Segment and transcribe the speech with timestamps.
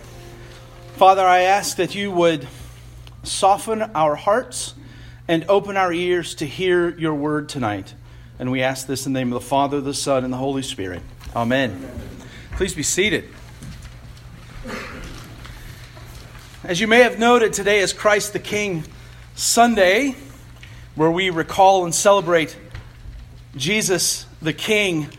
[0.96, 2.46] Father, I ask that you would
[3.22, 4.74] soften our hearts
[5.30, 7.94] and open our ears to hear your word tonight.
[8.40, 10.60] And we ask this in the name of the Father, the Son, and the Holy
[10.60, 11.02] Spirit.
[11.36, 11.88] Amen.
[12.56, 13.28] Please be seated.
[16.64, 18.82] As you may have noted, today is Christ the King
[19.36, 20.16] Sunday,
[20.96, 22.56] where we recall and celebrate
[23.54, 25.10] Jesus the King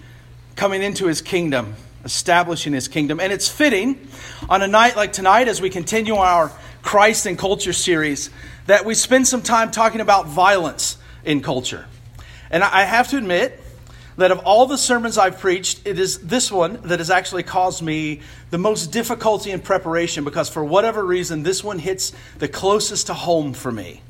[0.57, 3.21] coming into his kingdom, establishing his kingdom.
[3.21, 4.09] And it's fitting
[4.49, 8.29] on a night like tonight, as we continue our Christ and Culture series,
[8.67, 11.85] that we spend some time talking about violence in culture.
[12.49, 13.59] And I have to admit
[14.17, 17.81] that of all the sermons I've preached, it is this one that has actually caused
[17.81, 23.07] me the most difficulty in preparation because, for whatever reason, this one hits the closest
[23.07, 24.01] to home for me.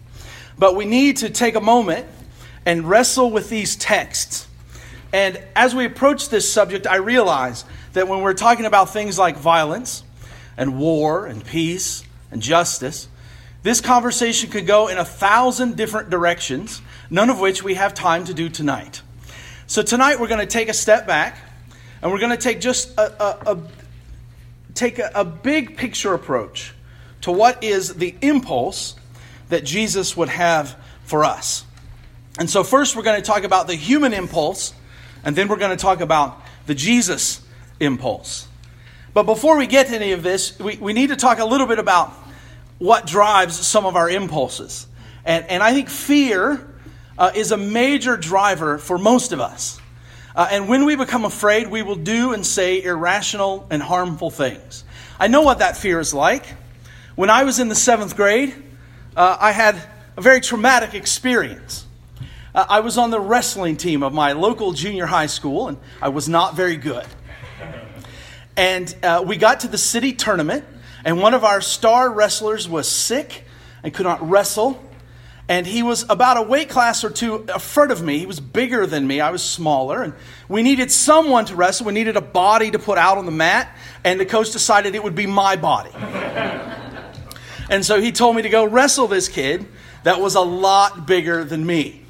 [0.58, 2.08] But we need to take a moment
[2.66, 4.48] and wrestle with these texts.
[5.14, 9.38] And as we approach this subject, I realize that when we're talking about things like
[9.38, 10.04] violence
[10.58, 13.08] and war and peace and justice,
[13.64, 18.26] this conversation could go in a thousand different directions, none of which we have time
[18.26, 19.02] to do tonight.
[19.68, 21.38] So tonight we're going to take a step back
[22.02, 23.60] and we're going to take just a, a, a
[24.74, 26.74] take a, a big picture approach
[27.22, 28.96] to what is the impulse
[29.50, 31.66] that Jesus would have for us.
[32.40, 34.74] And so first we're going to talk about the human impulse
[35.24, 37.42] and then we're going to talk about the Jesus
[37.80, 38.48] impulse.
[39.14, 41.68] But before we get to any of this, we, we need to talk a little
[41.68, 42.14] bit about
[42.82, 44.88] what drives some of our impulses.
[45.24, 46.68] And, and I think fear
[47.16, 49.80] uh, is a major driver for most of us.
[50.36, 54.84] Uh, and when we become afraid, we will do and say irrational and harmful things.
[55.20, 56.44] I know what that fear is like.
[57.14, 58.52] When I was in the seventh grade,
[59.16, 59.76] uh, I had
[60.18, 61.86] a very traumatic experience.
[62.56, 66.10] Uh, I was on the wrestling team of my local junior high school, and I
[66.10, 67.06] was not very good.
[68.58, 70.66] And uh, we got to the city tournament,
[71.04, 73.46] and one of our star wrestlers was sick
[73.84, 74.82] and could not wrestle.
[75.48, 78.20] And he was about a weight class or two in front of me.
[78.20, 79.20] He was bigger than me.
[79.20, 80.02] I was smaller.
[80.02, 80.14] And
[80.48, 81.88] we needed someone to wrestle.
[81.88, 83.76] We needed a body to put out on the mat.
[84.04, 85.92] And the coach decided it would be my body.
[87.70, 89.68] and so he told me to go wrestle this kid
[90.04, 92.02] that was a lot bigger than me.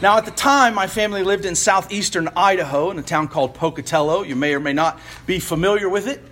[0.00, 4.22] Now, at the time, my family lived in southeastern Idaho in a town called Pocatello.
[4.22, 6.22] You may or may not be familiar with it.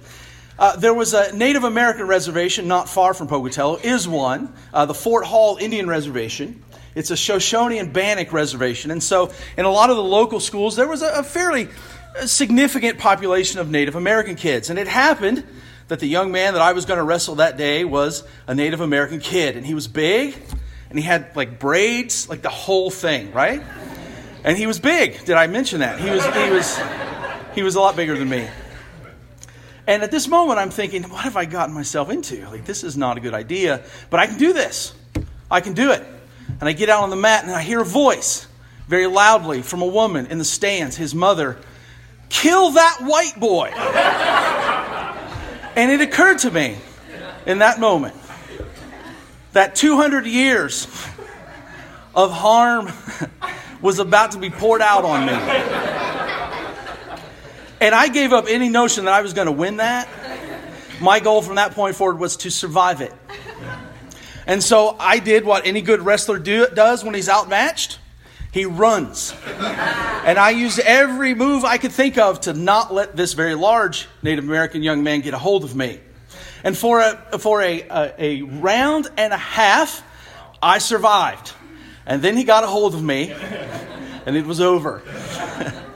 [0.59, 4.95] Uh, there was a Native American reservation not far from Pocatello, is one, uh, the
[4.95, 6.63] Fort Hall Indian Reservation.
[6.95, 8.93] It's a Shoshone and Bannock reservation.
[8.93, 11.69] And so, in a lot of the local schools, there was a, a fairly
[12.17, 14.71] uh, significant population of Native American kids.
[14.71, 15.45] And it happened
[15.89, 18.81] that the young man that I was going to wrestle that day was a Native
[18.81, 19.57] American kid.
[19.57, 20.37] And he was big,
[20.89, 23.61] and he had like braids, like the whole thing, right?
[24.45, 25.25] And he was big.
[25.25, 25.99] Did I mention that?
[25.99, 26.81] He was, he was,
[27.57, 28.47] he was a lot bigger than me.
[29.87, 32.49] And at this moment, I'm thinking, what have I gotten myself into?
[32.49, 34.95] Like, this is not a good idea, but I can do this.
[35.50, 36.03] I can do it.
[36.61, 38.47] And I get out on the mat and I hear a voice
[38.89, 41.59] very loudly from a woman in the stands, his mother,
[42.28, 43.69] kill that white boy.
[45.77, 46.77] and it occurred to me
[47.47, 48.15] in that moment
[49.53, 50.87] that 200 years
[52.15, 52.91] of harm
[53.83, 55.94] was about to be poured out on me.
[57.84, 60.09] And I gave up any notion that I was going to win that.
[61.03, 63.12] My goal from that point forward was to survive it.
[64.47, 67.99] And so I did what any good wrestler do, does when he's outmatched
[68.53, 69.34] he runs.
[69.49, 74.06] and I used every move I could think of to not let this very large
[74.23, 76.00] Native American young man get a hold of me.
[76.62, 80.03] And for a, for a, a, a round and a half,
[80.62, 81.53] I survived.
[82.06, 83.32] And then he got a hold of me,
[84.25, 85.03] and it was over.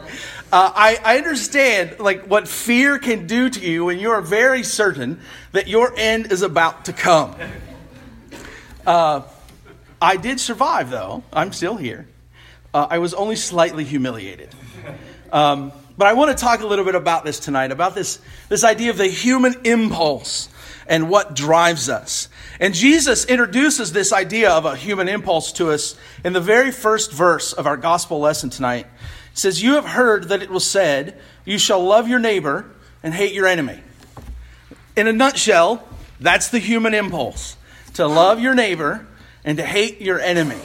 [0.51, 4.63] Uh, I, I understand like what fear can do to you when you are very
[4.63, 5.21] certain
[5.53, 7.35] that your end is about to come.
[8.87, 9.23] Uh,
[10.01, 11.23] I did survive, though.
[11.35, 12.09] I'm still here.
[12.73, 14.49] Uh, I was only slightly humiliated.
[15.31, 18.19] Um, but I want to talk a little bit about this tonight, about this,
[18.49, 20.49] this idea of the human impulse
[20.89, 22.29] and what drives us.
[22.59, 27.13] And Jesus introduces this idea of a human impulse to us in the very first
[27.13, 28.87] verse of our gospel lesson tonight
[29.35, 32.67] says, You have heard that it was said, You shall love your neighbor
[33.03, 33.81] and hate your enemy.
[34.97, 35.87] In a nutshell,
[36.19, 37.57] that's the human impulse
[37.95, 39.07] to love your neighbor
[39.45, 40.61] and to hate your enemy.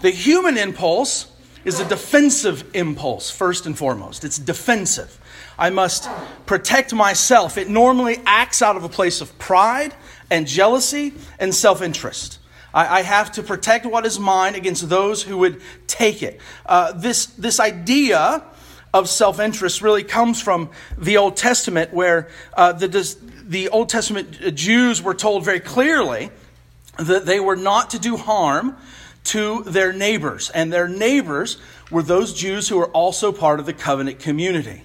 [0.00, 1.30] The human impulse
[1.64, 4.24] is a defensive impulse, first and foremost.
[4.24, 5.18] It's defensive.
[5.58, 6.08] I must
[6.46, 7.58] protect myself.
[7.58, 9.94] It normally acts out of a place of pride
[10.30, 12.38] and jealousy and self interest.
[12.74, 16.40] I, have to protect what is mine against those who would take it.
[16.64, 18.42] Uh, this, this idea
[18.94, 24.54] of self interest really comes from the Old Testament, where uh, the, the Old Testament
[24.54, 26.30] Jews were told very clearly
[26.98, 28.76] that they were not to do harm
[29.24, 30.50] to their neighbors.
[30.50, 31.58] And their neighbors
[31.90, 34.82] were those Jews who were also part of the covenant community.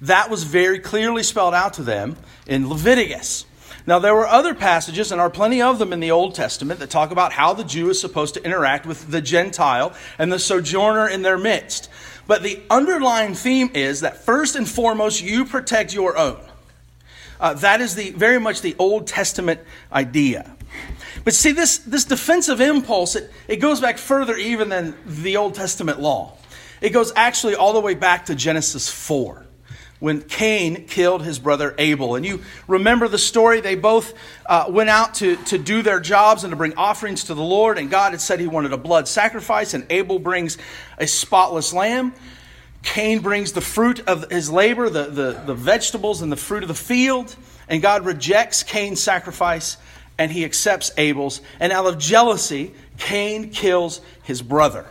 [0.00, 2.16] That was very clearly spelled out to them
[2.46, 3.44] in Leviticus.
[3.86, 6.90] Now, there were other passages, and are plenty of them in the Old Testament, that
[6.90, 11.08] talk about how the Jew is supposed to interact with the Gentile and the sojourner
[11.08, 11.88] in their midst.
[12.26, 16.38] But the underlying theme is that first and foremost, you protect your own.
[17.40, 19.60] Uh, that is the, very much the Old Testament
[19.90, 20.54] idea.
[21.24, 25.54] But see, this, this defensive impulse, it, it goes back further even than the Old
[25.54, 26.36] Testament law.
[26.82, 29.46] It goes actually all the way back to Genesis 4
[30.00, 32.14] when Cain killed his brother Abel.
[32.14, 33.60] And you remember the story.
[33.60, 34.14] They both
[34.46, 37.78] uh, went out to, to do their jobs and to bring offerings to the Lord.
[37.78, 40.58] And God had said he wanted a blood sacrifice, and Abel brings
[40.98, 42.14] a spotless lamb.
[42.82, 46.68] Cain brings the fruit of his labor, the, the, the vegetables and the fruit of
[46.68, 47.34] the field.
[47.68, 49.76] And God rejects Cain's sacrifice
[50.16, 51.40] and he accepts Abel's.
[51.60, 54.86] And out of jealousy, Cain kills his brother.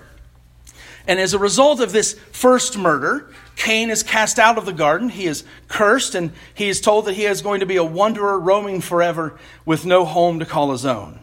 [1.08, 5.10] And as a result of this first murder, Cain is cast out of the garden.
[5.10, 8.40] He is cursed, and he is told that he is going to be a wanderer
[8.40, 11.20] roaming forever with no home to call his own.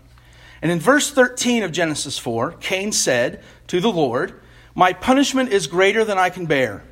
[0.60, 4.34] And in verse 13 of Genesis 4, Cain said to the Lord,
[4.74, 6.82] My punishment is greater than I can bear.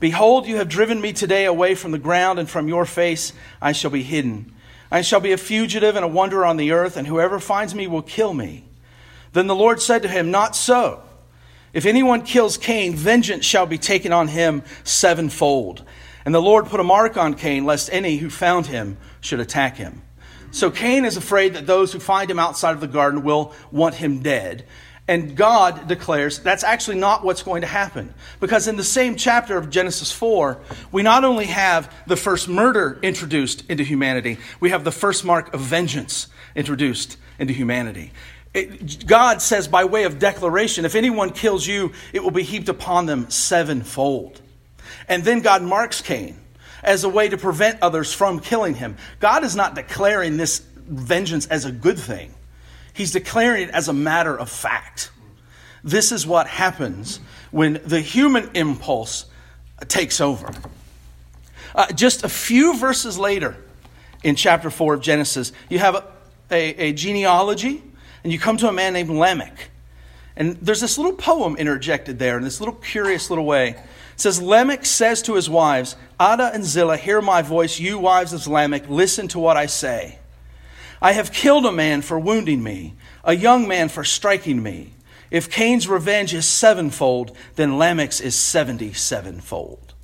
[0.00, 3.72] Behold, you have driven me today away from the ground, and from your face I
[3.72, 4.54] shall be hidden.
[4.90, 7.86] I shall be a fugitive and a wanderer on the earth, and whoever finds me
[7.86, 8.64] will kill me.
[9.34, 11.02] Then the Lord said to him, Not so.
[11.76, 15.84] If anyone kills Cain, vengeance shall be taken on him sevenfold.
[16.24, 19.76] And the Lord put a mark on Cain, lest any who found him should attack
[19.76, 20.00] him.
[20.52, 23.96] So Cain is afraid that those who find him outside of the garden will want
[23.96, 24.64] him dead.
[25.06, 28.14] And God declares that's actually not what's going to happen.
[28.40, 30.58] Because in the same chapter of Genesis 4,
[30.92, 35.52] we not only have the first murder introduced into humanity, we have the first mark
[35.52, 38.12] of vengeance introduced into humanity.
[38.56, 42.70] It, God says, by way of declaration, if anyone kills you, it will be heaped
[42.70, 44.40] upon them sevenfold.
[45.08, 46.40] And then God marks Cain
[46.82, 48.96] as a way to prevent others from killing him.
[49.20, 52.32] God is not declaring this vengeance as a good thing,
[52.94, 55.10] He's declaring it as a matter of fact.
[55.84, 57.20] This is what happens
[57.50, 59.26] when the human impulse
[59.86, 60.50] takes over.
[61.74, 63.54] Uh, just a few verses later
[64.24, 66.04] in chapter 4 of Genesis, you have a,
[66.50, 67.82] a, a genealogy
[68.22, 69.70] and you come to a man named Lamech.
[70.36, 73.70] And there's this little poem interjected there in this little curious little way.
[73.70, 78.32] It says, Lamech says to his wives, Adah and Zillah, hear my voice, you wives
[78.32, 80.18] of Lamech, listen to what I say.
[81.00, 84.92] I have killed a man for wounding me, a young man for striking me.
[85.30, 89.94] If Cain's revenge is sevenfold, then Lamech's is seventy sevenfold.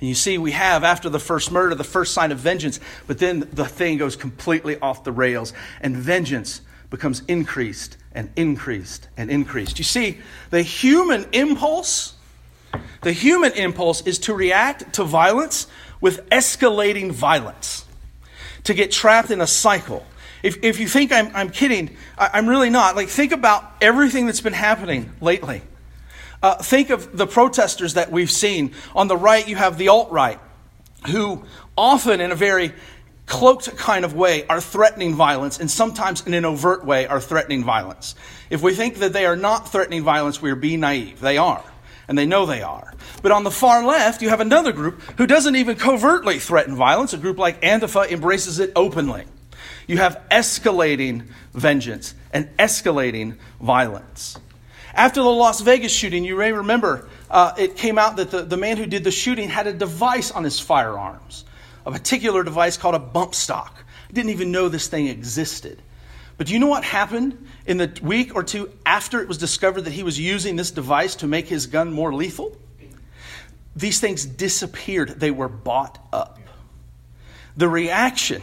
[0.00, 3.18] And you see, we have, after the first murder, the first sign of vengeance, but
[3.18, 6.60] then the thing goes completely off the rails, and vengeance
[6.94, 9.78] becomes increased and increased and increased.
[9.78, 10.18] You see,
[10.50, 12.14] the human impulse,
[13.02, 15.66] the human impulse is to react to violence
[16.00, 17.84] with escalating violence,
[18.62, 20.06] to get trapped in a cycle.
[20.44, 22.94] If, if you think I'm, I'm kidding, I, am really not.
[22.94, 25.62] Like, think about everything that's been happening lately.
[26.42, 28.72] Uh, think of the protesters that we've seen.
[28.94, 30.38] On the right, you have the alt right,
[31.10, 31.42] who
[31.76, 32.72] often, in a very
[33.26, 37.64] cloaked kind of way are threatening violence, and sometimes in an overt way are threatening
[37.64, 38.14] violence.
[38.50, 41.20] If we think that they are not threatening violence, we are being naive.
[41.20, 41.64] They are,
[42.06, 42.94] and they know they are.
[43.22, 47.12] But on the far left, you have another group who doesn't even covertly threaten violence.
[47.12, 49.24] A group like Antifa embraces it openly.
[49.86, 54.38] You have escalating vengeance and escalating violence.
[54.94, 58.56] After the Las Vegas shooting, you may remember uh, it came out that the, the
[58.56, 61.44] man who did the shooting had a device on his firearms
[61.86, 63.84] a particular device called a bump stock.
[64.08, 65.80] I didn't even know this thing existed.
[66.36, 69.82] But do you know what happened in the week or two after it was discovered
[69.82, 72.56] that he was using this device to make his gun more lethal?
[73.76, 76.38] These things disappeared, they were bought up.
[77.56, 78.42] The reaction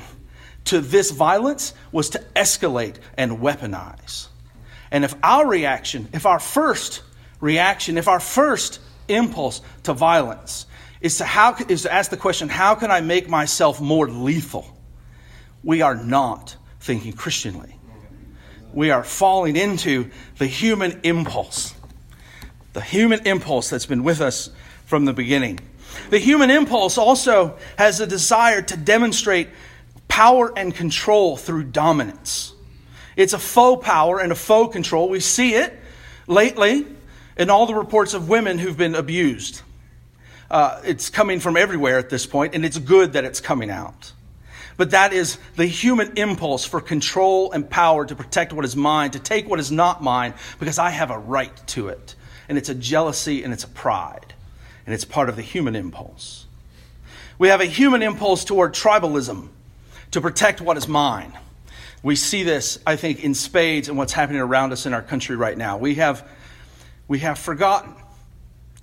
[0.66, 4.28] to this violence was to escalate and weaponize.
[4.90, 7.02] And if our reaction, if our first
[7.40, 10.66] reaction, if our first impulse to violence
[11.02, 14.66] is to, how, is to ask the question how can I make myself more lethal?
[15.64, 17.76] We are not thinking Christianly.
[18.74, 21.74] We are falling into the human impulse.
[22.74, 24.50] The human impulse that's been with us
[24.86, 25.60] from the beginning.
[26.10, 29.50] The human impulse also has a desire to demonstrate
[30.08, 32.54] power and control through dominance.
[33.18, 35.10] It's a faux power and a faux control.
[35.10, 35.78] We see it
[36.28, 36.86] lately
[37.38, 39.62] in all the reports of women who've been abused.
[40.52, 44.12] Uh, it's coming from everywhere at this point, and it's good that it's coming out.
[44.76, 49.12] But that is the human impulse for control and power to protect what is mine,
[49.12, 52.16] to take what is not mine, because I have a right to it.
[52.50, 54.34] And it's a jealousy and it's a pride.
[54.86, 56.48] And it's part of the human impulse.
[57.38, 59.48] We have a human impulse toward tribalism,
[60.12, 61.32] to protect what is mine.
[62.04, 65.38] We see this, I think, in spades in what's happening around us in our country
[65.38, 65.78] right now.
[65.78, 66.28] We have,
[67.08, 67.96] we have forgotten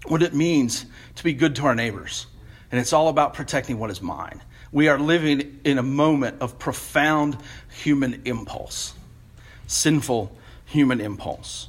[0.06, 0.86] what it means
[1.16, 2.26] to be good to our neighbors.
[2.70, 4.42] And it's all about protecting what is mine.
[4.70, 7.38] We are living in a moment of profound
[7.82, 8.94] human impulse,
[9.66, 10.36] sinful
[10.66, 11.68] human impulse.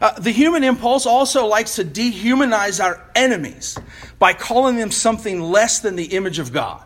[0.00, 3.78] Uh, the human impulse also likes to dehumanize our enemies
[4.18, 6.82] by calling them something less than the image of God.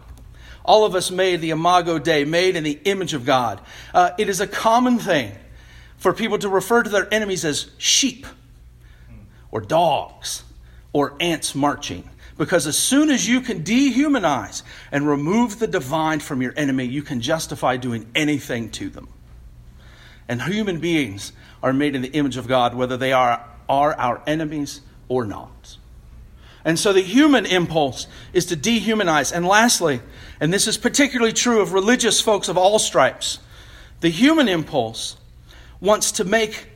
[0.64, 3.60] All of us made the Imago Dei, made in the image of God.
[3.92, 5.32] Uh, it is a common thing
[5.96, 8.26] for people to refer to their enemies as sheep
[9.52, 10.42] or dogs
[10.92, 12.08] or ants marching.
[12.36, 17.02] Because as soon as you can dehumanize and remove the divine from your enemy, you
[17.02, 19.08] can justify doing anything to them.
[20.28, 21.32] And human beings
[21.62, 25.76] are made in the image of God, whether they are, are our enemies or not.
[26.64, 29.32] And so the human impulse is to dehumanize.
[29.32, 30.00] And lastly,
[30.40, 33.38] and this is particularly true of religious folks of all stripes,
[34.00, 35.16] the human impulse
[35.80, 36.68] wants to make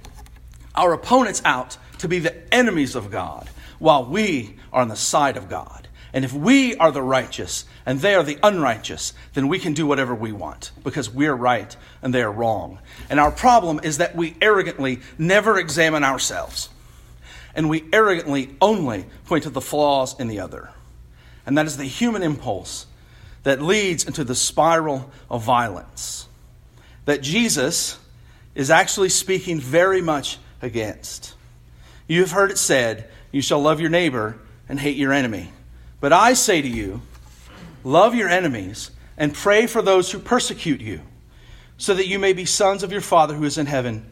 [0.74, 3.48] our opponents out to be the enemies of God,
[3.78, 5.88] while we are on the side of God.
[6.12, 9.86] And if we are the righteous and they are the unrighteous, then we can do
[9.86, 12.78] whatever we want because we're right and they are wrong.
[13.10, 16.70] And our problem is that we arrogantly never examine ourselves.
[17.54, 20.70] And we arrogantly only point to the flaws in the other.
[21.44, 22.86] And that is the human impulse
[23.42, 26.26] that leads into the spiral of violence
[27.04, 27.98] that Jesus
[28.54, 31.34] is actually speaking very much against.
[32.06, 35.52] You have heard it said, You shall love your neighbor and hate your enemy.
[36.00, 37.02] But I say to you,
[37.84, 41.00] love your enemies and pray for those who persecute you,
[41.78, 44.04] so that you may be sons of your Father who is in heaven.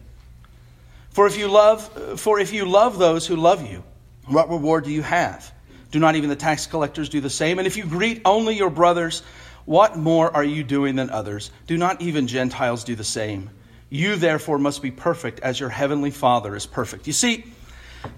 [1.10, 3.84] For if you love, for if you love those who love you,
[4.26, 5.52] what reward do you have?
[5.90, 7.58] Do not even the tax collectors do the same?
[7.58, 9.22] And if you greet only your brothers,
[9.64, 11.50] what more are you doing than others?
[11.66, 13.50] Do not even Gentiles do the same?
[13.90, 17.06] You therefore must be perfect as your heavenly Father is perfect.
[17.06, 17.44] You see,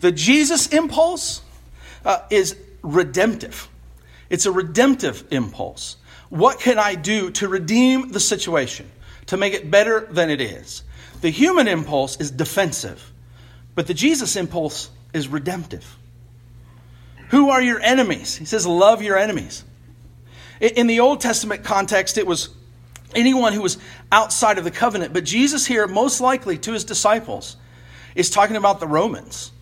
[0.00, 1.42] the Jesus impulse
[2.04, 3.68] uh, is redemptive.
[4.30, 5.96] It's a redemptive impulse.
[6.28, 8.90] What can I do to redeem the situation,
[9.26, 10.82] to make it better than it is?
[11.20, 13.12] The human impulse is defensive,
[13.74, 15.96] but the Jesus impulse is redemptive.
[17.30, 18.36] Who are your enemies?
[18.36, 19.64] He says, Love your enemies.
[20.60, 22.50] In the Old Testament context, it was
[23.14, 23.78] anyone who was
[24.10, 27.56] outside of the covenant, but Jesus here, most likely to his disciples,
[28.14, 29.52] is talking about the Romans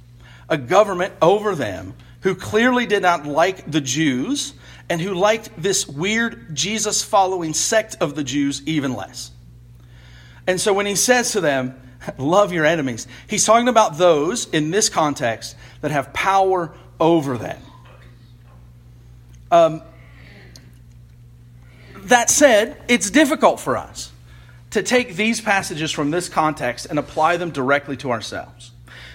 [0.49, 4.55] a government over them who clearly did not like the Jews
[4.89, 9.31] and who liked this weird Jesus following sect of the Jews even less.
[10.47, 11.81] And so when he says to them,
[12.19, 17.61] love your enemies, he's talking about those in this context that have power over them.
[19.51, 19.83] Um,
[22.05, 24.13] that said, it's difficult for us
[24.71, 28.73] to take these passages from this context and apply them directly to ourselves.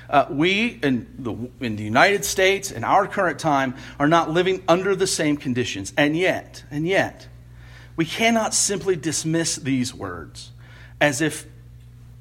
[0.09, 4.63] Uh, we in the, in the United States, in our current time, are not living
[4.67, 5.93] under the same conditions.
[5.95, 7.27] And yet, and yet,
[7.95, 10.51] we cannot simply dismiss these words
[10.99, 11.45] as if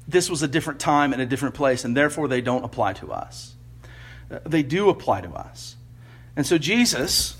[0.07, 3.11] this was a different time and a different place, and therefore they don't apply to
[3.11, 3.55] us.
[4.31, 5.75] Uh, they do apply to us.
[6.35, 7.37] And so Jesus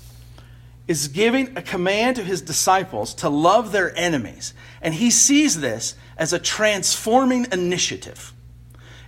[0.88, 4.54] is giving a command to his disciples to love their enemies.
[4.82, 8.32] And he sees this as a transforming initiative.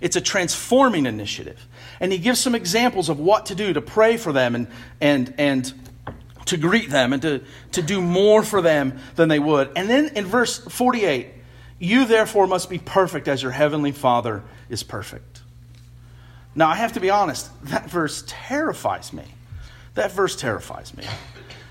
[0.02, 1.66] It's a transforming initiative.
[2.00, 4.66] And he gives some examples of what to do to pray for them and,
[5.00, 5.72] and, and
[6.46, 7.40] to greet them and to,
[7.70, 9.70] to do more for them than they would.
[9.76, 11.28] And then in verse 48,
[11.78, 15.42] you therefore must be perfect as your heavenly Father is perfect.
[16.56, 19.24] Now, I have to be honest, that verse terrifies me.
[19.94, 21.04] That verse terrifies me.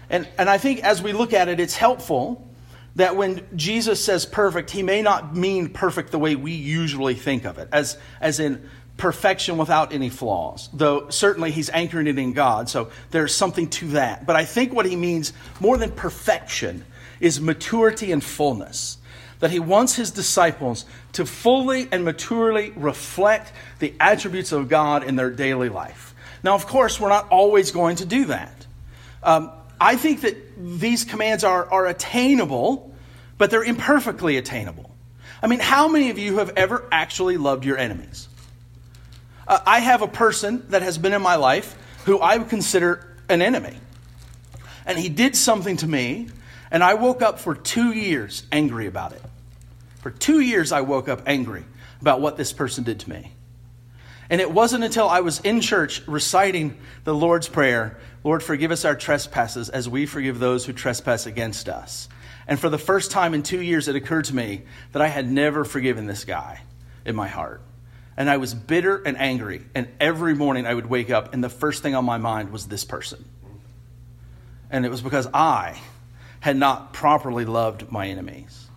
[0.10, 2.48] And, and I think as we look at it, it's helpful
[2.96, 7.46] that when Jesus says perfect, he may not mean perfect the way we usually think
[7.46, 12.34] of it, as, as in perfection without any flaws, though certainly he's anchoring it in
[12.34, 14.26] God, so there's something to that.
[14.26, 16.86] But I think what he means more than perfection
[17.20, 18.98] is maturity and fullness.
[19.42, 25.18] that he wants his disciples to fully and maturely reflect the attributes of God in
[25.18, 26.16] their daily life.
[26.44, 28.66] Now, of course, we're not always going to do that.
[29.22, 29.52] Um,
[29.82, 30.38] I think that
[30.80, 32.94] these commands are, are attainable,
[33.40, 34.92] but they're imperfectly attainable.
[35.42, 38.30] I mean, how many of you have ever actually loved your enemies?
[39.48, 43.18] Uh, I have a person that has been in my life who I would consider
[43.28, 43.76] an enemy.
[44.86, 46.30] And he did something to me,
[46.70, 49.22] and I woke up for two years angry about it.
[50.02, 51.64] For two years, I woke up angry
[52.02, 53.32] about what this person did to me.
[54.32, 58.86] And it wasn't until I was in church reciting the Lord's Prayer Lord, forgive us
[58.86, 62.08] our trespasses as we forgive those who trespass against us.
[62.48, 64.62] And for the first time in two years, it occurred to me
[64.92, 66.62] that I had never forgiven this guy
[67.04, 67.62] in my heart.
[68.16, 69.64] And I was bitter and angry.
[69.74, 72.68] And every morning I would wake up, and the first thing on my mind was
[72.68, 73.26] this person.
[74.70, 75.80] And it was because I
[76.42, 78.68] had not properly loved my enemies.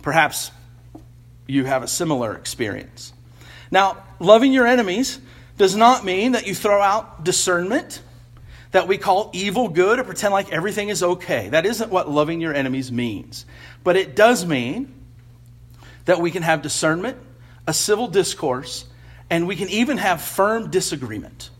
[0.00, 0.50] Perhaps
[1.46, 3.12] you have a similar experience.
[3.70, 5.20] Now, loving your enemies
[5.58, 8.02] does not mean that you throw out discernment,
[8.72, 11.48] that we call evil good, or pretend like everything is okay.
[11.48, 13.46] That isn't what loving your enemies means.
[13.84, 14.92] But it does mean
[16.04, 17.16] that we can have discernment,
[17.66, 18.84] a civil discourse,
[19.30, 21.50] and we can even have firm disagreement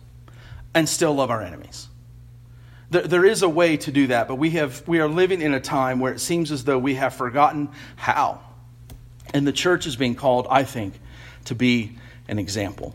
[0.74, 1.88] and still love our enemies.
[2.90, 5.54] There, there is a way to do that, but we, have, we are living in
[5.54, 8.40] a time where it seems as though we have forgotten how.
[9.34, 10.94] And the church is being called, I think,
[11.46, 12.94] to be an example.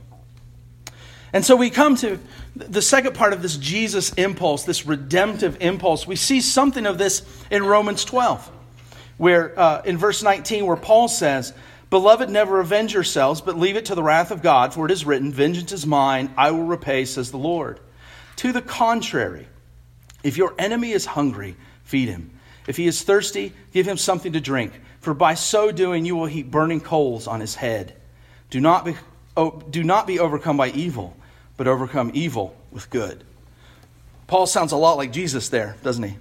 [1.33, 2.19] And so we come to
[2.55, 6.05] the second part of this Jesus impulse, this redemptive impulse.
[6.05, 8.51] We see something of this in Romans 12,
[9.17, 11.53] where uh, in verse 19, where Paul says,
[11.89, 15.05] Beloved, never avenge yourselves, but leave it to the wrath of God, for it is
[15.05, 17.79] written, Vengeance is mine, I will repay, says the Lord.
[18.37, 19.47] To the contrary,
[20.23, 22.31] if your enemy is hungry, feed him.
[22.67, 26.27] If he is thirsty, give him something to drink, for by so doing you will
[26.27, 27.95] heap burning coals on his head.
[28.49, 28.95] Do not be,
[29.35, 31.15] oh, do not be overcome by evil,
[31.57, 33.23] but overcome evil with good.
[34.27, 36.15] Paul sounds a lot like Jesus there, doesn't he?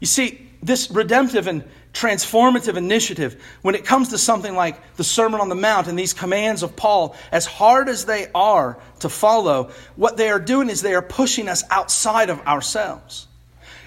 [0.00, 5.40] You see, this redemptive and transformative initiative, when it comes to something like the Sermon
[5.40, 9.70] on the Mount and these commands of Paul, as hard as they are to follow,
[9.96, 13.25] what they are doing is they are pushing us outside of ourselves.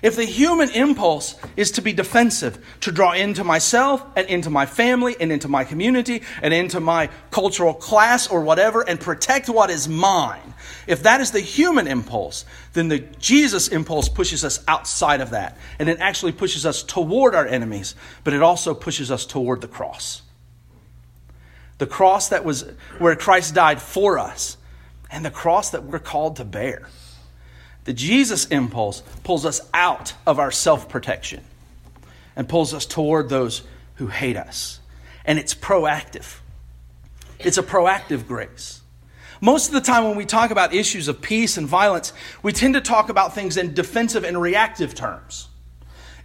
[0.02, 4.66] If the human impulse is to be defensive, to draw into myself and into my
[4.66, 9.70] family and into my community and into my cultural class or whatever and protect what
[9.70, 10.54] is mine,
[10.88, 15.58] if that is the human impulse, then the Jesus impulse pushes us outside of that.
[15.80, 19.68] And it actually pushes us toward our enemies, but it also pushes us toward the
[19.68, 20.22] cross.
[21.78, 24.58] The cross that was where Christ died for us,
[25.12, 26.88] and the cross that we're called to bear.
[27.86, 31.44] The Jesus impulse pulls us out of our self protection
[32.36, 33.63] and pulls us toward those
[33.96, 34.80] who hate us.
[35.26, 36.39] And it's proactive,
[37.38, 38.80] it's a proactive grace.
[39.42, 42.13] Most of the time, when we talk about issues of peace and violence,
[42.44, 45.49] we tend to talk about things in defensive and reactive terms.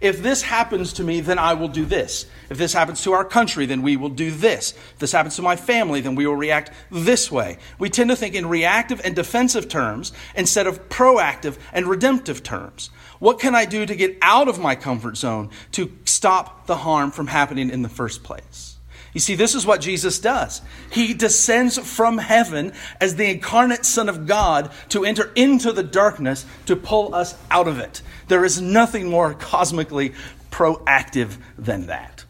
[0.01, 2.25] If this happens to me, then I will do this.
[2.49, 4.73] If this happens to our country, then we will do this.
[4.93, 7.57] If this happens to my family, then we will react this way.
[7.79, 12.89] We tend to think in reactive and defensive terms instead of proactive and redemptive terms.
[13.19, 17.11] What can I do to get out of my comfort zone to stop the harm
[17.11, 18.74] from happening in the first place?
[19.15, 20.61] You see, this is what Jesus does.
[20.91, 26.45] He descends from heaven as the incarnate Son of God to enter into the darkness
[26.65, 28.01] to pull us out of it.
[28.27, 30.13] There is nothing more cosmically
[30.51, 32.25] proactive than that.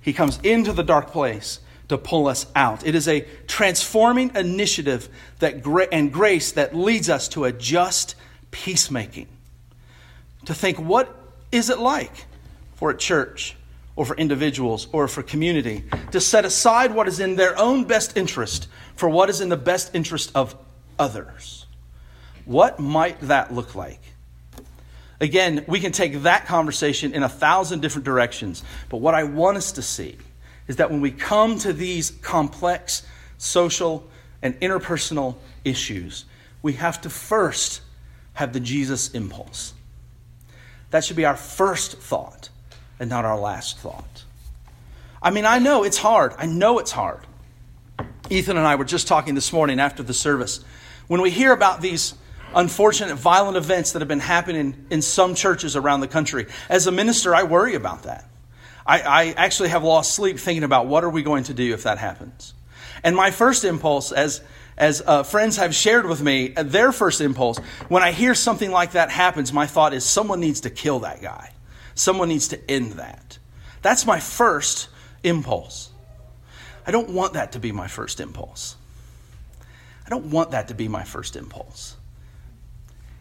[0.00, 2.86] He comes into the dark place to pull us out.
[2.86, 5.10] It is a transforming initiative
[5.40, 8.14] that gra- and grace that leads us to a just
[8.50, 9.28] peacemaking.
[10.46, 11.14] To think, what
[11.52, 12.24] is it like
[12.76, 13.56] for a church
[13.98, 15.82] or for individuals or for community
[16.12, 19.56] to set aside what is in their own best interest for what is in the
[19.56, 20.54] best interest of
[21.00, 21.66] others.
[22.44, 24.00] What might that look like?
[25.20, 29.56] Again, we can take that conversation in a thousand different directions, but what I want
[29.56, 30.16] us to see
[30.68, 33.02] is that when we come to these complex
[33.36, 34.08] social
[34.40, 35.34] and interpersonal
[35.64, 36.24] issues,
[36.62, 37.80] we have to first
[38.34, 39.74] have the Jesus impulse.
[40.90, 42.50] That should be our first thought
[43.00, 44.24] and not our last thought.
[45.22, 46.34] I mean, I know it's hard.
[46.38, 47.20] I know it's hard.
[48.30, 50.64] Ethan and I were just talking this morning after the service.
[51.06, 52.14] When we hear about these
[52.54, 56.92] unfortunate violent events that have been happening in some churches around the country, as a
[56.92, 58.24] minister, I worry about that.
[58.86, 61.82] I, I actually have lost sleep thinking about what are we going to do if
[61.82, 62.54] that happens.
[63.02, 64.40] And my first impulse, as
[64.78, 67.58] as uh, friends have shared with me, their first impulse,
[67.88, 71.20] when I hear something like that happens, my thought is someone needs to kill that
[71.20, 71.50] guy.
[71.98, 73.38] Someone needs to end that.
[73.82, 74.88] That's my first
[75.24, 75.90] impulse.
[76.86, 78.76] I don't want that to be my first impulse.
[80.06, 81.96] I don't want that to be my first impulse.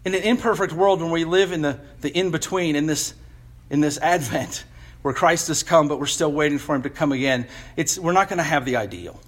[0.05, 3.15] In an imperfect world, when we live in the, the in between, in this,
[3.71, 4.63] in this Advent,
[5.01, 8.13] where Christ has come, but we're still waiting for him to come again, it's, we're
[8.13, 9.19] not going to have the ideal.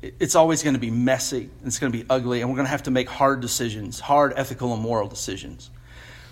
[0.00, 2.66] It's always going to be messy, and it's going to be ugly, and we're going
[2.66, 5.68] to have to make hard decisions, hard ethical and moral decisions.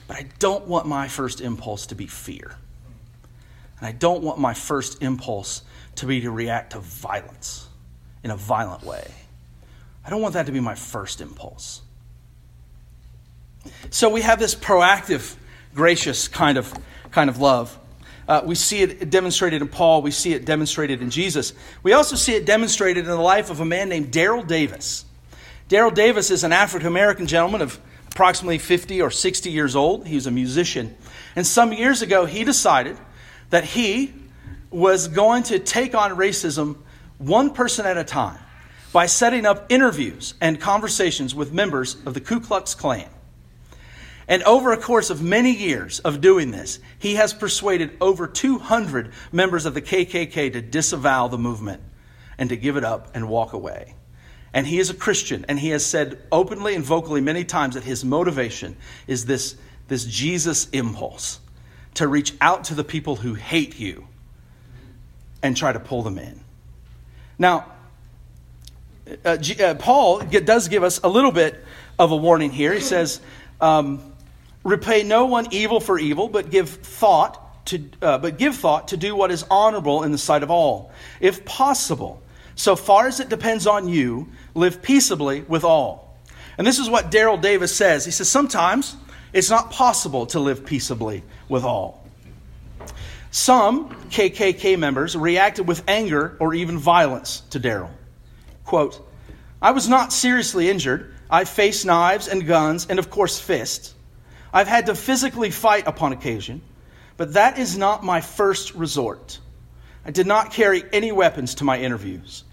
[0.07, 2.57] But I don't want my first impulse to be fear.
[3.79, 5.63] And I don't want my first impulse
[5.97, 7.69] to be to react to violence
[8.23, 9.11] in a violent way.
[10.05, 11.83] I don't want that to be my first impulse.
[13.91, 15.35] So we have this proactive,
[15.75, 16.73] gracious kind of,
[17.11, 17.77] kind of love.
[18.29, 20.03] Uh, we see it demonstrated in Paul.
[20.03, 21.53] We see it demonstrated in Jesus.
[21.83, 25.05] We also see it demonstrated in the life of a man named Daryl Davis.
[25.69, 27.81] Daryl Davis is an African American gentleman of
[28.17, 30.07] approximately 50 or 60 years old.
[30.07, 30.97] He was a musician.
[31.37, 32.97] And some years ago, he decided
[33.51, 34.15] that he
[34.71, 36.79] was going to take on racism
[37.19, 38.39] one person at a time
[38.91, 43.11] by setting up interviews and conversations with members of the Ku Klux Klan.
[44.27, 49.13] And over a course of many years of doing this, he has persuaded over 200
[49.31, 51.83] members of the KKK to disavow the movement
[52.39, 53.95] and to give it up and walk away.
[54.57, 57.85] And he is a Christian, and he has said openly and vocally many times that
[57.85, 58.75] his motivation
[59.07, 59.55] is this,
[59.89, 61.41] this Jesus impulse
[61.93, 64.09] to reach out to the people who hate you
[65.43, 66.41] and try to pull them in.
[67.39, 67.71] Now,
[69.27, 71.63] uh, G, uh, Paul does give us a little bit
[71.99, 72.73] of a warning here.
[72.73, 73.21] He says,
[73.61, 74.11] um,
[74.65, 78.97] Repay no one evil for evil, but give thought to, uh, but give thought to
[78.97, 80.93] do what is honorable in the sight of all.
[81.21, 82.23] If possible,
[82.57, 86.17] so far as it depends on you, live peaceably with all.
[86.59, 88.05] And this is what Daryl Davis says.
[88.05, 88.97] He says, Sometimes
[89.33, 92.05] it's not possible to live peaceably with all.
[93.31, 97.91] Some KKK members reacted with anger or even violence to Daryl.
[98.65, 98.99] Quote,
[99.61, 101.15] I was not seriously injured.
[101.29, 103.95] I faced knives and guns and, of course, fists.
[104.53, 106.63] I've had to physically fight upon occasion,
[107.19, 109.39] but that is not my first resort.
[110.05, 112.45] I did not carry any weapons to my interviews.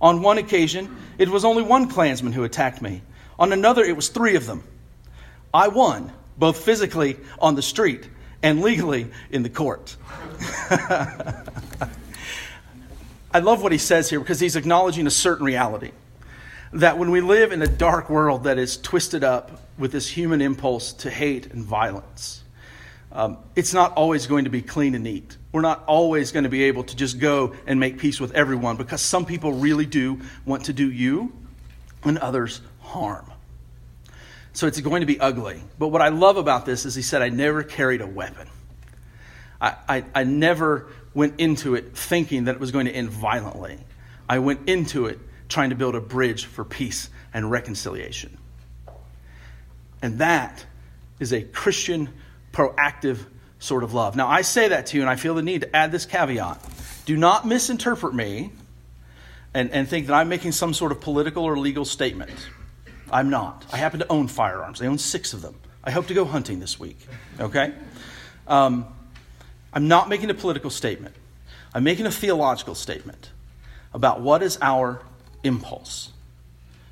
[0.00, 3.02] On one occasion, it was only one Klansman who attacked me.
[3.38, 4.62] On another, it was three of them.
[5.52, 8.08] I won, both physically on the street
[8.42, 9.96] and legally in the court.
[13.30, 15.90] I love what he says here because he's acknowledging a certain reality
[16.72, 20.40] that when we live in a dark world that is twisted up with this human
[20.40, 22.42] impulse to hate and violence,
[23.10, 25.36] um, it's not always going to be clean and neat.
[25.50, 28.76] We're not always going to be able to just go and make peace with everyone
[28.76, 31.32] because some people really do want to do you
[32.04, 33.30] and others harm.
[34.52, 35.62] So it's going to be ugly.
[35.78, 38.48] But what I love about this is he said, I never carried a weapon.
[39.60, 43.78] I, I, I never went into it thinking that it was going to end violently.
[44.28, 45.18] I went into it
[45.48, 48.36] trying to build a bridge for peace and reconciliation.
[50.02, 50.64] And that
[51.18, 52.10] is a Christian
[52.52, 53.18] proactive
[53.58, 54.16] sort of love.
[54.16, 56.62] Now, I say that to you, and I feel the need to add this caveat.
[57.04, 58.52] Do not misinterpret me
[59.54, 62.30] and, and think that I'm making some sort of political or legal statement.
[63.10, 63.64] I'm not.
[63.72, 65.54] I happen to own firearms, I own six of them.
[65.82, 66.98] I hope to go hunting this week,
[67.40, 67.72] okay?
[68.46, 68.86] Um,
[69.72, 71.14] I'm not making a political statement.
[71.72, 73.30] I'm making a theological statement
[73.94, 75.00] about what is our
[75.42, 76.10] impulse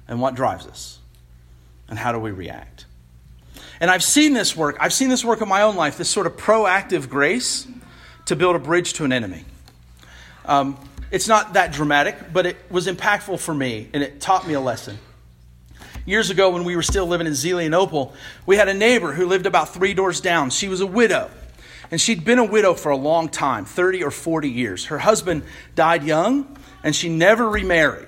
[0.09, 0.99] and what drives us
[1.89, 2.86] and how do we react.
[3.81, 4.77] And I've seen this work.
[4.81, 7.67] I've seen this work in my own life, this sort of proactive grace
[8.27, 9.45] to build a bridge to an enemy.
[10.45, 10.79] Um,
[11.11, 14.61] it's not that dramatic, but it was impactful for me and it taught me a
[14.61, 14.99] lesson.
[16.05, 18.13] Years ago, when we were still living in Zelienople,
[18.47, 20.51] we had a neighbor who lived about three doors down.
[20.51, 21.29] She was a widow,
[21.91, 24.85] and she'd been a widow for a long time 30 or 40 years.
[24.85, 25.43] Her husband
[25.75, 28.06] died young, and she never remarried.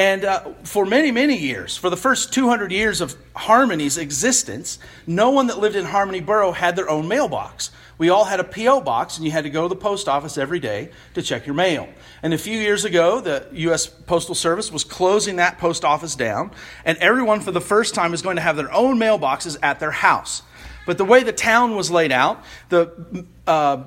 [0.00, 5.28] And uh, for many, many years, for the first 200 years of Harmony's existence, no
[5.28, 7.70] one that lived in Harmony Borough had their own mailbox.
[7.98, 8.80] We all had a P.O.
[8.80, 11.54] box, and you had to go to the post office every day to check your
[11.54, 11.86] mail.
[12.22, 13.88] And a few years ago, the U.S.
[13.88, 16.52] Postal Service was closing that post office down,
[16.86, 19.90] and everyone for the first time is going to have their own mailboxes at their
[19.90, 20.40] house.
[20.86, 23.82] But the way the town was laid out, the uh,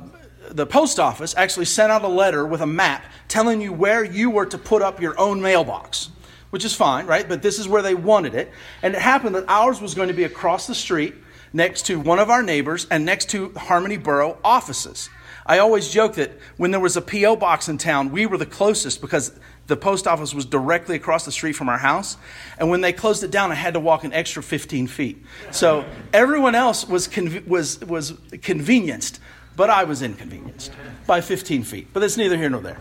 [0.50, 4.30] the post office actually sent out a letter with a map telling you where you
[4.30, 6.10] were to put up your own mailbox,
[6.50, 7.28] which is fine, right?
[7.28, 8.52] But this is where they wanted it.
[8.82, 11.16] And it happened that ours was going to be across the street
[11.54, 15.10] next to one of our neighbors and next to Harmony Borough offices.
[15.46, 17.36] I always joke that when there was a P.O.
[17.36, 21.32] box in town, we were the closest because the post office was directly across the
[21.32, 22.18] street from our house.
[22.58, 25.24] And when they closed it down, I had to walk an extra 15 feet.
[25.52, 27.10] So everyone else was,
[27.46, 29.20] was, was convenienced
[29.56, 30.72] but I was inconvenienced
[31.06, 31.88] by 15 feet.
[31.94, 32.78] But that's neither here nor there.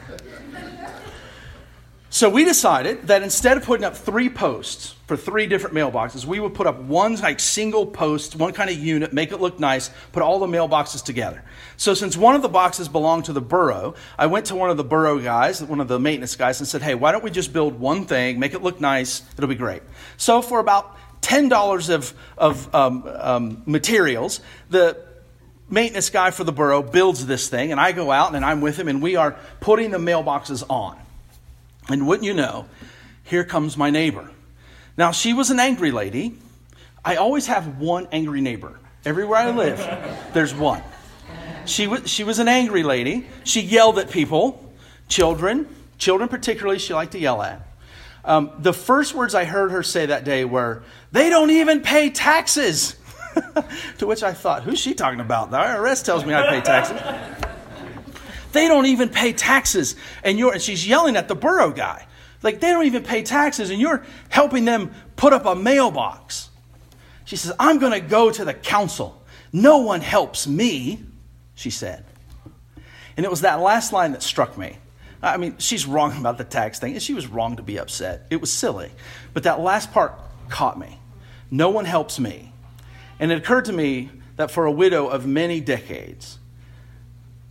[2.12, 6.40] So we decided that instead of putting up three posts for three different mailboxes, we
[6.40, 9.90] would put up one like single post, one kind of unit, make it look nice,
[10.12, 11.42] put all the mailboxes together.
[11.78, 14.76] So since one of the boxes belonged to the borough, I went to one of
[14.76, 17.50] the borough guys, one of the maintenance guys, and said, "Hey, why don't we just
[17.50, 19.22] build one thing, make it look nice?
[19.38, 19.82] It'll be great."
[20.18, 24.98] So for about ten dollars of of um, um, materials, the
[25.72, 28.78] maintenance guy for the borough builds this thing, and I go out and I'm with
[28.78, 30.98] him, and we are putting the mailboxes on.
[31.88, 32.66] And wouldn't you know,
[33.24, 34.30] here comes my neighbor.
[34.96, 36.36] Now, she was an angry lady.
[37.04, 38.78] I always have one angry neighbor.
[39.04, 39.78] Everywhere I live,
[40.34, 40.82] there's one.
[41.64, 43.26] She was, she was an angry lady.
[43.44, 44.72] She yelled at people,
[45.08, 47.66] children, children particularly, she liked to yell at.
[48.24, 52.10] Um, the first words I heard her say that day were, They don't even pay
[52.10, 52.96] taxes.
[53.98, 55.50] to which I thought, Who's she talking about?
[55.50, 57.00] The IRS tells me I pay taxes.
[58.52, 59.96] They don't even pay taxes.
[60.22, 62.06] And you're and she's yelling at the borough guy.
[62.42, 66.50] Like they don't even pay taxes and you're helping them put up a mailbox.
[67.24, 69.22] She says, "I'm going to go to the council.
[69.52, 71.02] No one helps me,"
[71.54, 72.04] she said.
[73.16, 74.76] And it was that last line that struck me.
[75.22, 78.26] I mean, she's wrong about the tax thing, and she was wrong to be upset.
[78.30, 78.90] It was silly.
[79.32, 80.18] But that last part
[80.48, 80.98] caught me.
[81.50, 82.51] No one helps me.
[83.22, 86.40] And it occurred to me that for a widow of many decades,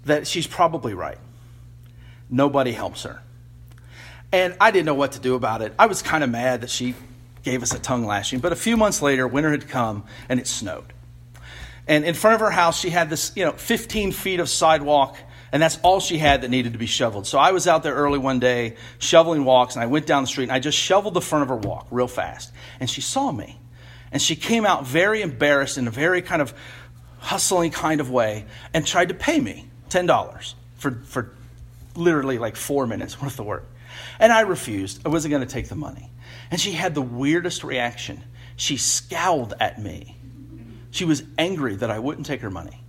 [0.03, 1.17] that she's probably right.
[2.29, 3.21] Nobody helps her.
[4.33, 5.73] And I didn't know what to do about it.
[5.79, 6.93] I was kind of mad that she
[7.43, 8.39] gave us a tongue lashing.
[8.39, 10.91] But a few months later, winter had come and it snowed.
[11.87, 15.15] And in front of her house, she had this, you know, 15 feet of sidewalk,
[15.53, 17.27] and that's all she had that needed to be shoveled.
[17.27, 20.27] So I was out there early one day shoveling walks, and I went down the
[20.27, 22.51] street and I just shoveled the front of her walk real fast.
[22.81, 23.60] And she saw me.
[24.11, 26.53] And she came out very embarrassed in a very kind of
[27.19, 29.67] hustling kind of way and tried to pay me.
[29.89, 31.33] $10 for, for
[31.95, 33.65] literally like four minutes worth of work.
[34.19, 35.05] And I refused.
[35.05, 36.09] I wasn't going to take the money.
[36.49, 38.23] And she had the weirdest reaction.
[38.55, 40.17] She scowled at me.
[40.91, 42.83] She was angry that I wouldn't take her money.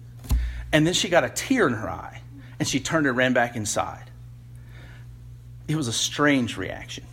[0.73, 2.21] And then she got a tear in her eye
[2.59, 4.11] and she turned and ran back inside.
[5.69, 7.05] It was a strange reaction.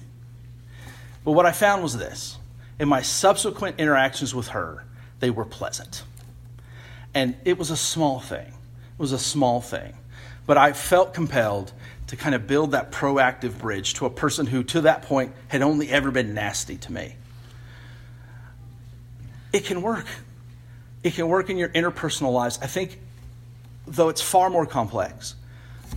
[1.23, 2.38] But what I found was this
[2.79, 4.85] in my subsequent interactions with her,
[5.19, 6.03] they were pleasant.
[7.13, 9.93] And it was a small thing It was a small thing.
[10.45, 11.73] But I felt compelled
[12.07, 15.61] to kind of build that proactive bridge to a person who, to that point, had
[15.61, 17.15] only ever been nasty to me.
[19.53, 20.07] It can work.
[21.03, 22.59] It can work in your interpersonal lives.
[22.61, 22.99] I think,
[23.85, 25.35] though it's far more complex,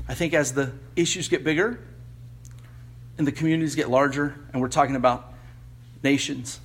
[0.09, 1.79] I think as the issues get bigger
[3.19, 5.33] and the communities get larger, and we're talking about
[6.03, 6.61] nations,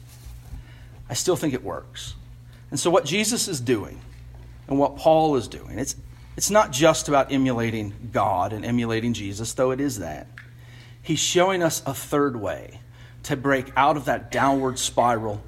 [1.10, 2.16] I still think it works.
[2.70, 4.02] And so, what Jesus is doing
[4.68, 5.96] and what Paul is doing, it's
[6.38, 10.28] it's not just about emulating God and emulating Jesus, though it is that.
[11.02, 12.80] He's showing us a third way
[13.24, 15.42] to break out of that downward spiral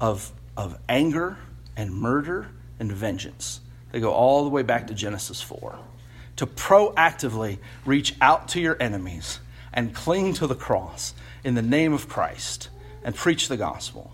[0.00, 1.36] of, of anger
[1.76, 2.48] and murder
[2.80, 3.60] and vengeance.
[3.90, 5.78] They go all the way back to Genesis 4.
[6.36, 9.38] To proactively reach out to your enemies
[9.70, 11.12] and cling to the cross
[11.44, 12.70] in the name of Christ
[13.04, 14.12] and preach the gospel.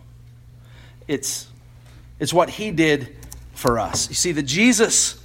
[1.09, 1.49] It's,
[2.21, 3.16] it's what he did
[3.55, 4.09] for us.
[4.09, 5.18] You see, the Jesus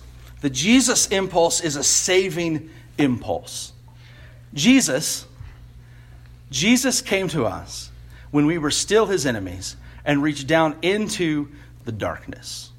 [0.43, 3.72] the Jesus impulse is a saving impulse.
[4.54, 5.26] Jesus,
[6.52, 7.89] Jesus came to us
[8.30, 11.48] when we were still his enemies and reached down into
[11.86, 12.74] the darkness.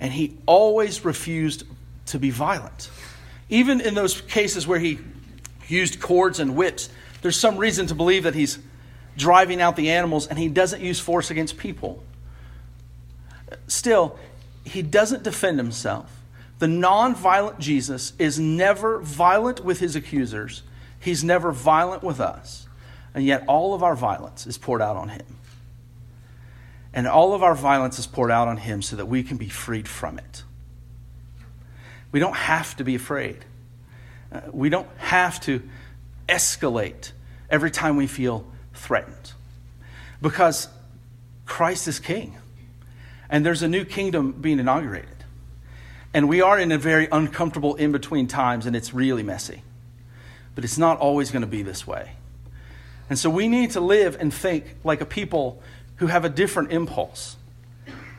[0.00, 1.62] And he always refused
[2.06, 2.90] to be violent.
[3.48, 4.98] Even in those cases where he
[5.68, 6.88] used cords and whips,
[7.20, 8.58] there's some reason to believe that he's
[9.16, 12.02] driving out the animals and he doesn't use force against people.
[13.72, 14.18] Still,
[14.64, 16.20] he doesn't defend himself.
[16.58, 20.62] The non-violent Jesus is never violent with his accusers.
[21.00, 22.66] He's never violent with us.
[23.14, 25.24] And yet all of our violence is poured out on him.
[26.92, 29.48] And all of our violence is poured out on him so that we can be
[29.48, 30.44] freed from it.
[32.12, 33.38] We don't have to be afraid.
[34.30, 35.62] Uh, we don't have to
[36.28, 37.12] escalate
[37.48, 39.32] every time we feel threatened.
[40.20, 40.68] Because
[41.46, 42.36] Christ is king.
[43.32, 45.08] And there's a new kingdom being inaugurated.
[46.12, 49.62] And we are in a very uncomfortable in between times, and it's really messy.
[50.54, 52.12] But it's not always going to be this way.
[53.08, 55.62] And so we need to live and think like a people
[55.96, 57.36] who have a different impulse,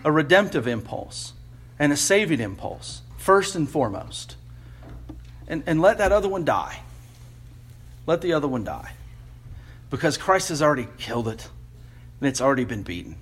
[0.03, 1.33] a redemptive impulse,
[1.77, 4.35] and a saving impulse, first and foremost.
[5.47, 6.81] And, and let that other one die.
[8.07, 8.93] Let the other one die.
[9.91, 11.47] Because Christ has already killed it,
[12.19, 13.17] and it's already been beaten.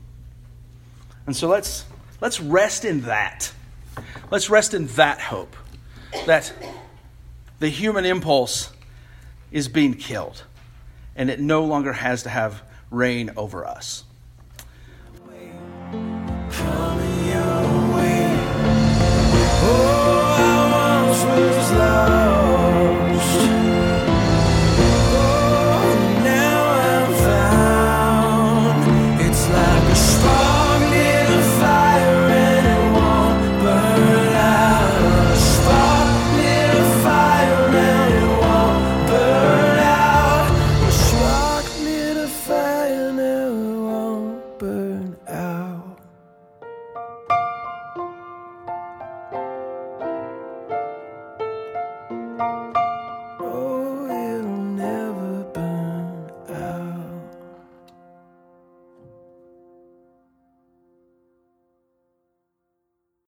[1.25, 1.85] And so let's,
[2.19, 3.51] let's rest in that.
[4.29, 5.55] Let's rest in that hope.
[6.25, 6.53] that
[7.59, 8.71] the human impulse
[9.51, 10.43] is being killed
[11.15, 14.03] and it no longer has to have reign over us.